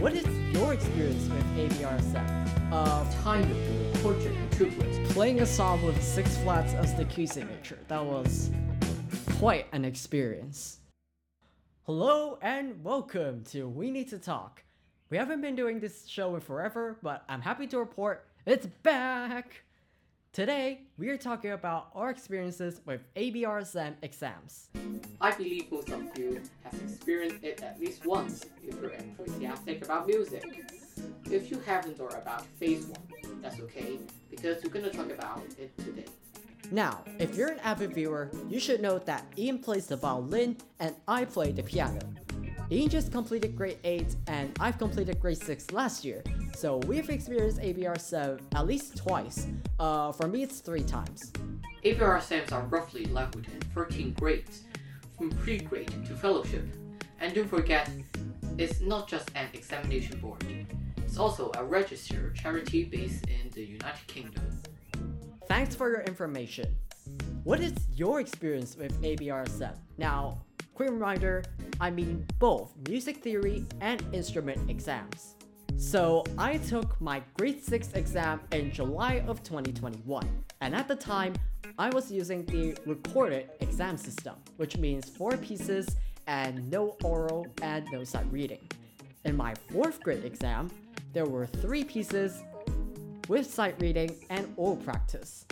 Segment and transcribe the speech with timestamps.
[0.00, 2.72] What is your experience with ABRSM?
[2.72, 3.52] Uh, Time,
[3.94, 5.08] portrait, and triplet.
[5.08, 7.80] playing a song with six flats as the key signature.
[7.88, 8.52] That was
[9.40, 10.78] quite an experience.
[11.82, 14.62] Hello and welcome to We Need to Talk.
[15.10, 19.64] We haven't been doing this show in forever, but I'm happy to report it's back!
[20.32, 24.68] Today, we are talking about our experiences with ABRSM exams.
[25.20, 28.92] I believe most of you have experienced it at least once if you're
[29.58, 30.64] enthusiastic about music.
[31.30, 33.98] If you haven't or about phase one, that's okay,
[34.30, 36.04] because we're gonna talk about it today.
[36.70, 40.94] Now, if you're an avid viewer, you should know that Ian plays the violin and
[41.06, 42.00] I play the piano.
[42.70, 46.22] Ian just completed grade 8 and I've completed grade 6 last year,
[46.54, 49.46] so we've experienced ABRSM at least twice.
[49.80, 51.32] Uh, for me, it's three times.
[51.84, 54.64] APR exams are roughly leveled in 13 grades,
[55.16, 56.66] from pre-grade to fellowship.
[57.20, 57.90] And don't forget,
[58.58, 60.44] it's not just an examination board.
[60.96, 64.60] It's also a registered charity based in the United Kingdom.
[65.46, 66.74] Thanks for your information.
[67.44, 69.76] What is your experience with ABRSM?
[69.96, 70.42] Now,
[70.74, 71.44] quick reminder,
[71.80, 75.36] I mean both music theory and instrument exams.
[75.76, 80.28] So, I took my grade 6 exam in July of 2021,
[80.60, 81.34] and at the time,
[81.78, 85.86] I was using the recorded exam system, which means four pieces
[86.28, 88.60] and no oral and no sight reading.
[89.24, 90.70] In my fourth grade exam,
[91.12, 92.44] there were three pieces
[93.28, 95.46] with sight reading and oral practice.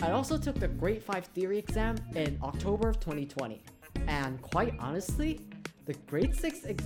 [0.00, 3.62] I also took the grade 5 theory exam in October of 2020,
[4.06, 5.40] and quite honestly,
[5.86, 6.84] the grade 6 ex-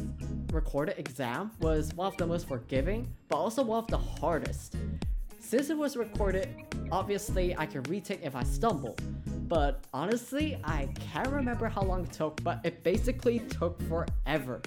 [0.53, 4.77] recorded exam was one of the most forgiving, but also one of the hardest.
[5.41, 6.49] Since it was recorded,
[6.93, 8.97] obviously I can retake if I stumble,
[9.49, 14.61] but honestly, I can't remember how long it took, but it basically took forever.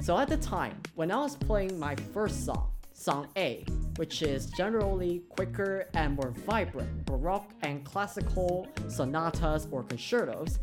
[0.00, 3.64] So at the time, when I was playing my first song, Song A,
[3.96, 10.60] which is generally quicker and more vibrant, Baroque and classical sonatas or concertos,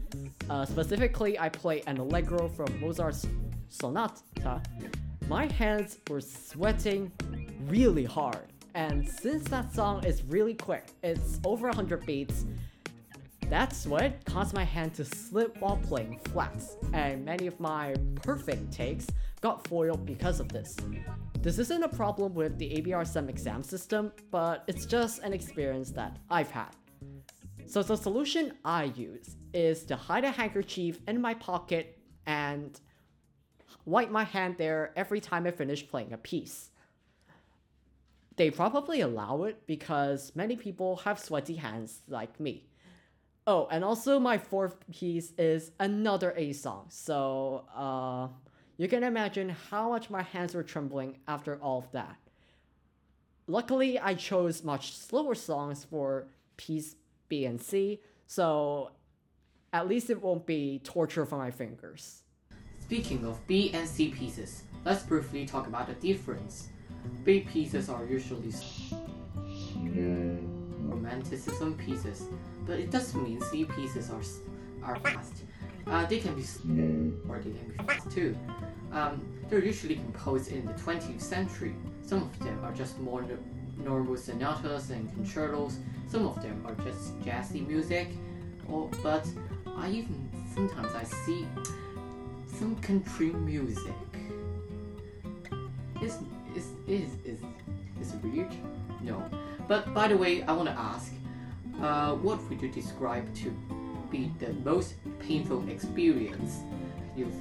[0.49, 3.27] uh, specifically I play an allegro from Mozart's
[3.67, 4.61] Sonata,
[5.27, 7.11] my hands were sweating
[7.67, 8.47] really hard.
[8.79, 12.45] And since that song is really quick, it's over 100 beats,
[13.49, 18.71] that's what caused my hand to slip while playing flats, and many of my perfect
[18.71, 19.07] takes
[19.41, 20.77] got foiled because of this.
[21.41, 26.15] This isn't a problem with the ABR exam system, but it's just an experience that
[26.29, 26.73] I've had.
[27.65, 32.79] So the solution I use is to hide a handkerchief in my pocket and
[33.83, 36.69] wipe my hand there every time I finish playing a piece.
[38.39, 42.69] They probably allow it because many people have sweaty hands like me.
[43.45, 48.29] Oh, and also my fourth piece is another A song, so uh,
[48.77, 52.15] you can imagine how much my hands were trembling after all of that.
[53.45, 56.95] Luckily, I chose much slower songs for piece
[57.27, 58.91] B and C, so
[59.73, 62.23] at least it won't be torture for my fingers.
[62.79, 66.69] Speaking of B and C pieces, let's briefly talk about the difference.
[67.23, 68.51] B pieces are usually
[70.81, 72.23] romanticism pieces,
[72.65, 74.21] but it doesn't mean C pieces are
[74.83, 75.43] are fast.
[75.87, 78.35] Uh, they can be slow or they can be fast too.
[78.91, 81.75] Um, they're usually composed in the 20th century.
[82.01, 83.37] Some of them are just more no-
[83.83, 85.77] normal sonatas and concertos.
[86.07, 88.09] Some of them are just jazzy music.
[88.67, 89.27] Or, but
[89.77, 91.47] I even sometimes I see
[92.57, 93.93] some country music.
[96.89, 97.39] Is is
[98.01, 98.49] is weird?
[99.03, 99.23] No.
[99.67, 101.13] But by the way, I want to ask,
[101.79, 103.53] uh, what would you describe to
[104.09, 106.63] be the most painful experience
[107.15, 107.35] you've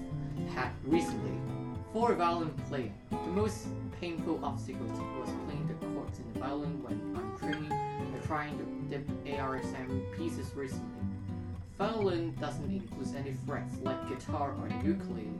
[0.54, 1.32] had recently?
[1.94, 7.16] For violin playing, the most painful obstacle was playing the chords in the violin when
[7.16, 11.00] I'm training or trying to dip ABRSM pieces recently.
[11.78, 15.31] Violin doesn't include any frets like guitar or ukulele,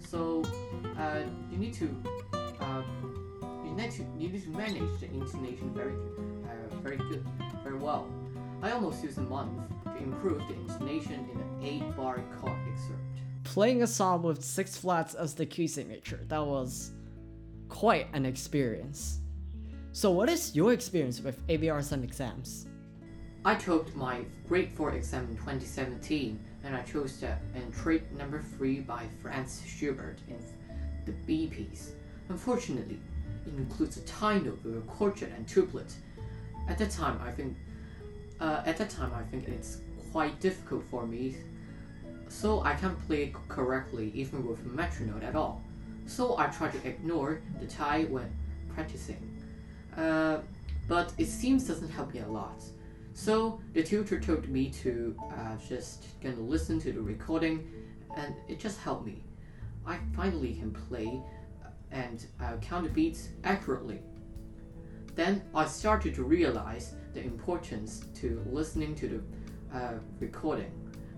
[0.00, 0.42] so
[0.98, 1.20] uh,
[1.52, 1.88] you need to
[2.60, 2.82] uh,
[3.76, 5.94] need to you need to manage the intonation very
[6.44, 7.24] uh, very good
[7.62, 8.08] very well.
[8.62, 9.52] I almost used a month
[9.84, 13.02] to improve the intonation in an eight-bar chord excerpt.
[13.44, 16.92] Playing a song with six flats as the key signature, that was
[17.68, 19.20] quite an experience.
[19.92, 22.66] So, what is your experience with ABRSM exams?
[23.44, 28.80] I took my grade 4 exam in 2017 and I chose the Entr'acte number 3
[28.80, 30.38] by Franz Schubert in
[31.04, 31.92] the B piece.
[32.28, 32.98] Unfortunately,
[33.56, 35.92] includes a tie note with a quartet and triplet.
[36.68, 37.56] At that time, I think
[38.40, 39.80] uh, at that time I think it's
[40.12, 41.36] quite difficult for me,
[42.28, 45.62] so I can't play it correctly even with a metronome at all.
[46.06, 48.30] so I try to ignore the tie when
[48.74, 49.22] practicing.
[49.96, 50.38] Uh,
[50.88, 52.62] but it seems doesn't help me a lot.
[53.12, 57.66] So the tutor told me to uh, just gonna listen to the recording,
[58.16, 59.22] and it just helped me.
[59.86, 61.20] I finally can play
[61.90, 64.00] and uh, count the beats accurately.
[65.14, 70.70] Then I started to realize the importance to listening to the uh, recording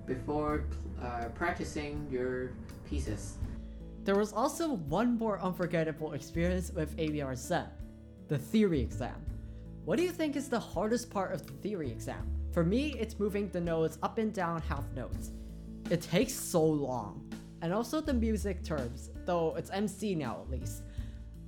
[0.07, 0.65] before
[1.03, 2.53] uh, practicing your
[2.89, 3.39] pieces.
[4.05, 7.69] There was also one more unforgettable experience with ABRSM
[8.29, 9.15] the theory exam.
[9.85, 12.31] What do you think is the hardest part of the theory exam?
[12.53, 15.31] For me, it's moving the notes up and down half notes.
[15.91, 17.27] It takes so long.
[17.63, 20.83] And also the music terms, though it's MC now at least.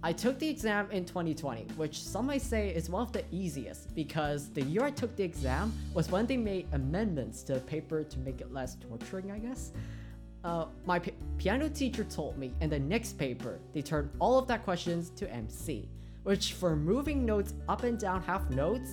[0.02, 3.94] I took the exam in 2020, which some might say is one of the easiest
[3.94, 8.04] because the year I took the exam was when they made amendments to the paper
[8.04, 9.72] to make it less torturing, I guess.
[10.44, 14.46] Uh, my p- piano teacher told me in the next paper they turned all of
[14.48, 15.88] that questions to MC,
[16.24, 18.90] which for moving notes up and down half notes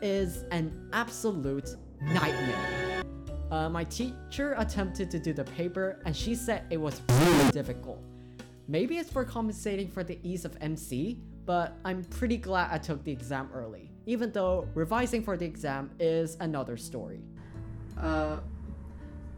[0.00, 2.95] is an absolute nightmare.
[3.50, 8.02] Uh, my teacher attempted to do the paper and she said it was really difficult.
[8.68, 13.04] Maybe it's for compensating for the ease of MC, but I'm pretty glad I took
[13.04, 17.20] the exam early, even though revising for the exam is another story.
[17.96, 18.38] Uh,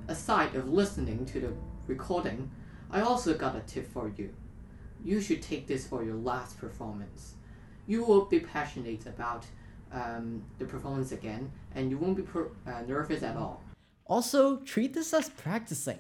[0.08, 1.52] aside of listening to the
[1.87, 2.50] recording,
[2.90, 4.32] I also got a tip for you.
[5.04, 7.34] You should take this for your last performance.
[7.87, 9.44] You will be passionate about
[9.93, 13.62] um, the performance again, and you won't be per- uh, nervous at all.
[14.08, 15.99] Also, treat this as practicing.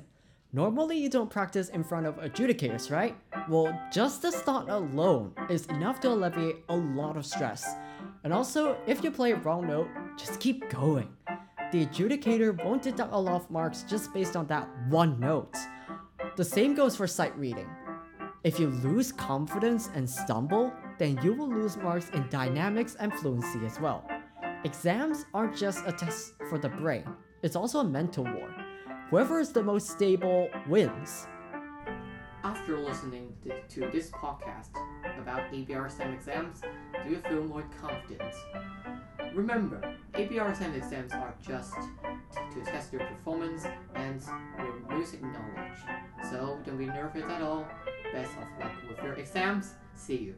[0.54, 3.14] Normally, you don't practice in front of adjudicators, right?
[3.50, 7.68] Well, just this thought alone is enough to alleviate a lot of stress.
[8.24, 11.10] And also, if you play a wrong note, just keep going.
[11.70, 15.54] The adjudicator won't deduct a lot of marks just based on that one note.
[16.36, 17.68] The same goes for sight reading.
[18.42, 23.66] If you lose confidence and stumble, then you will lose marks in dynamics and fluency
[23.66, 24.08] as well.
[24.64, 27.04] Exams aren't just a test for the brain,
[27.42, 28.54] it's also a mental war.
[29.10, 31.26] Whoever is the most stable wins.
[32.44, 33.32] After listening
[33.68, 34.70] to this podcast
[35.20, 36.62] about ABRSM exams,
[37.04, 38.34] do you feel more confident?
[39.34, 44.22] Remember, ABRSM exams are just to test your performance and
[44.58, 45.78] your music knowledge.
[46.30, 47.66] So don't be nervous at all.
[48.12, 49.74] Best of luck with your exams.
[49.94, 50.34] See you.